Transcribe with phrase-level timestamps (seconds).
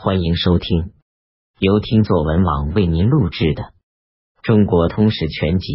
[0.00, 0.92] 欢迎收听
[1.58, 3.62] 由听作文网为您录制的
[4.44, 5.72] 《中国通史全集》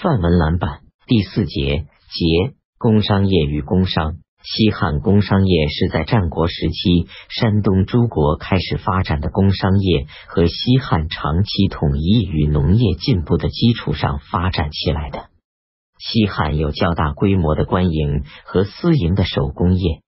[0.00, 1.78] 范文蓝版第四节
[2.12, 4.18] 节工商业与工商。
[4.44, 15.30] 西汉工商业是在战国时期山东诸国开始发展的工商业和西汉长期统一与农业进步的基础上发展起来的。
[15.98, 20.03] 西汉有较大规模的官营和私营的手工业。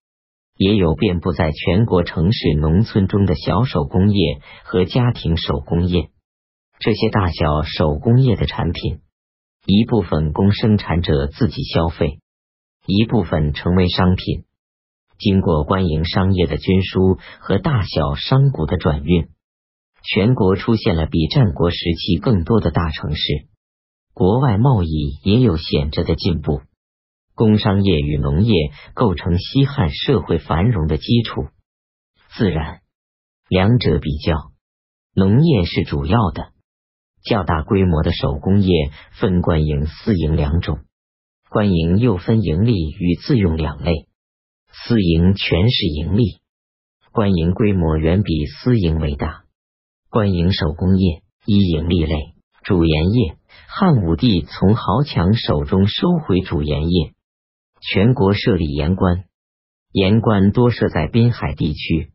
[0.57, 6.09] 也有遍布在全国城市、农村中的小手工业和家庭手工业。
[6.79, 9.01] 这些大小手工业的产品，
[9.67, 12.21] 一部分供生产者自己消费，
[12.87, 14.45] 一部分成为商品，
[15.19, 19.29] 经过官营商业的军输和大小商贾的转运，
[20.03, 23.47] 全国出现了比战国时期更多的大城市，
[24.15, 26.61] 国外贸易也有显著的进步。
[27.37, 31.49] 工商业与农业构成西汉社会繁荣的基础。
[32.35, 32.81] 自然，
[33.51, 34.53] 两者比较，
[35.15, 36.49] 农业是主要的，
[37.23, 40.79] 较大规模的手工业分官营、私营两种。
[41.51, 44.09] 官营又分盈利与自用两类，
[44.73, 46.39] 私营全是盈利，
[47.13, 49.45] 官营规模远比私营为大。
[50.09, 52.35] 官营手工业一盈利类，
[52.65, 53.37] 主盐业。
[53.69, 57.13] 汉武帝从豪强手中收回主盐业。
[57.89, 59.27] 全国设立盐官，
[59.93, 62.11] 盐官多设在滨海地区。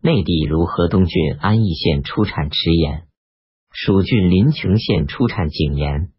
[0.00, 3.08] 内地如河东郡安邑县出产池盐，
[3.70, 6.12] 蜀郡临邛县出产井盐，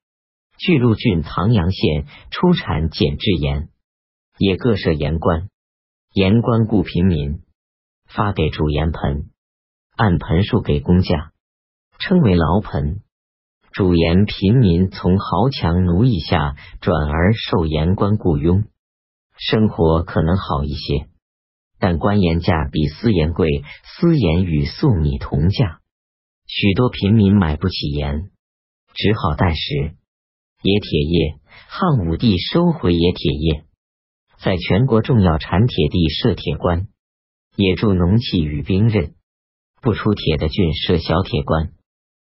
[0.59, 3.69] 巨鹿郡唐阳县出产碱制盐，
[4.38, 5.50] 也各设盐官。
[6.13, 7.41] 盐官雇平民，
[8.05, 9.31] 发给主盐盆，
[9.97, 11.31] 按盆数给工价，
[11.97, 13.02] 称为劳盆。
[13.72, 18.66] 主盐平民从豪强奴役下转而受盐官雇佣。
[19.45, 21.08] 生活可能好一些，
[21.77, 25.81] 但官盐价比私盐贵，私盐与粟米同价，
[26.47, 28.31] 许多平民买不起盐，
[28.94, 29.95] 只好待食。
[30.61, 33.66] 冶铁业，汉武帝收回冶铁业，
[34.41, 36.88] 在全国重要产铁地设铁官，
[37.57, 39.13] 也铸农器与兵刃。
[39.81, 41.73] 不出铁的郡设小铁官，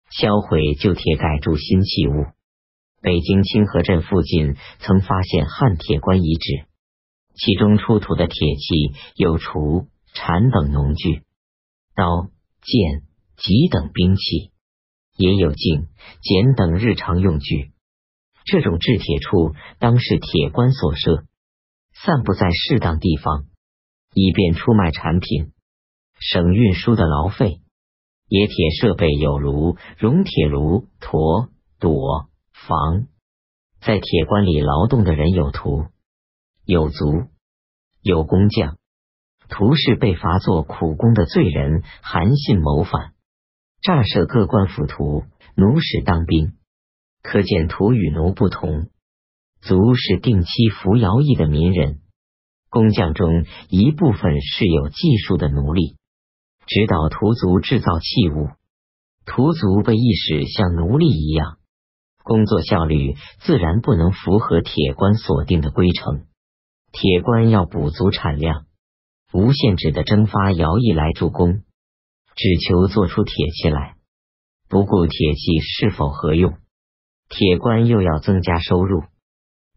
[0.09, 2.25] 销毁旧铁，改铸新器物。
[3.03, 6.72] 北京清河镇附近曾发现汉铁官遗址。
[7.35, 11.23] 其中出土的铁器有锄、铲等农具，
[11.95, 12.29] 刀、
[12.61, 13.03] 剑、
[13.37, 14.51] 戟等兵器，
[15.17, 15.87] 也有镜、
[16.21, 17.71] 剪等日常用具。
[18.45, 21.23] 这种制铁处当是铁官所设，
[21.93, 23.45] 散布在适当地方，
[24.13, 25.53] 以便出卖产品，
[26.19, 27.61] 省运输的劳费。
[28.29, 33.07] 冶铁设备有炉、熔铁炉、砣、垛、房。
[33.79, 35.85] 在铁棺里劳动的人有图。
[36.65, 37.27] 有族，
[38.01, 38.77] 有工匠，
[39.49, 43.13] 徒是被罚做苦工的罪人，韩信谋反，
[43.81, 45.23] 诈设各官府徒，
[45.57, 46.53] 奴使当兵。
[47.21, 48.89] 可见徒与奴不同。
[49.59, 51.99] 族是定期服徭役的民人，
[52.69, 55.97] 工匠中一部分是有技术的奴隶，
[56.65, 58.47] 指导徒族制造器物。
[59.25, 61.57] 徒族被意识像奴隶一样，
[62.23, 66.25] 工作效率自然不能符合铁官所定的规程。
[66.93, 68.67] 铁官要补足产量，
[69.33, 71.63] 无限制的征发徭役来助攻，
[72.35, 73.95] 只求做出铁器来，
[74.69, 76.53] 不顾铁器是否合用。
[77.29, 79.01] 铁官又要增加收入，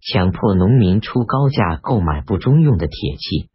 [0.02, 3.48] 强迫农民出高价购买不中用的铁器。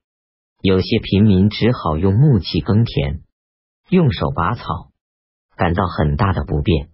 [0.64, 3.22] 有些平民只好用木器耕田，
[3.90, 4.64] 用手拔草，
[5.56, 6.90] 感到很大的不便。